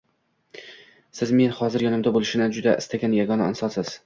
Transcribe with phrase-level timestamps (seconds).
[1.19, 3.95] Siz, men hozir yonimda bo‘lishini juda istagan yagona insonsiz.